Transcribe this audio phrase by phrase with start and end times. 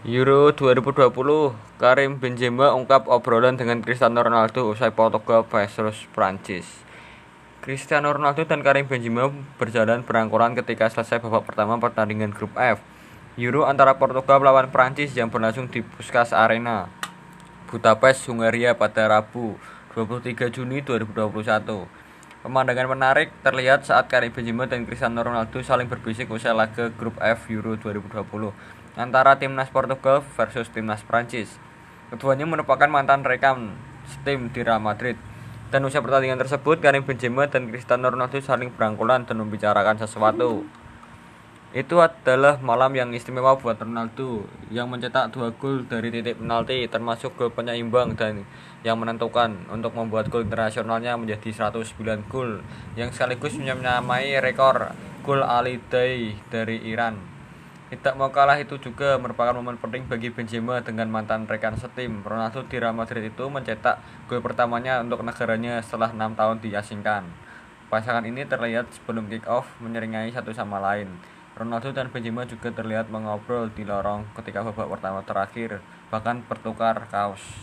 [0.00, 6.64] Euro 2020, Karim Benzema ungkap obrolan dengan Cristiano Ronaldo usai Portugal versus Prancis.
[7.60, 9.28] Cristiano Ronaldo dan Karim Benzema
[9.60, 12.80] berjalan berangkuran ketika selesai babak pertama pertandingan grup F.
[13.36, 16.88] Euro antara Portugal melawan Prancis yang berlangsung di Puskas Arena,
[17.68, 19.60] Budapest, Hungaria pada Rabu
[19.92, 22.09] 23 Juni 2021.
[22.40, 27.52] Pemandangan menarik terlihat saat Karim Benzema dan Cristiano Ronaldo saling berbisik usai laga grup F
[27.52, 28.16] Euro 2020
[28.96, 31.60] antara timnas Portugal versus timnas Prancis.
[32.08, 33.76] Keduanya merupakan mantan rekan
[34.24, 35.20] tim di Real Madrid.
[35.68, 40.64] Dan usai pertandingan tersebut, Karim Benzema dan Cristiano Ronaldo saling berangkulan dan membicarakan sesuatu.
[41.76, 47.36] Itu adalah malam yang istimewa buat Ronaldo yang mencetak dua gol dari titik penalti termasuk
[47.38, 48.42] gol penyeimbang dan
[48.80, 52.64] yang menentukan untuk membuat gol internasionalnya menjadi 109 gol
[52.96, 57.20] yang sekaligus menyamai rekor gol Ali Day dari Iran.
[57.90, 62.22] Tidak mau kalah itu juga merupakan momen penting bagi Benzema dengan mantan rekan setim.
[62.22, 63.98] Ronaldo di Real Madrid itu mencetak
[64.30, 67.26] gol pertamanya untuk negaranya setelah enam tahun diasingkan.
[67.90, 71.10] Pasangan ini terlihat sebelum kick off menyeringai satu sama lain.
[71.58, 75.82] Ronaldo dan Benzema juga terlihat mengobrol di lorong ketika babak pertama terakhir,
[76.14, 77.42] bahkan bertukar kaos.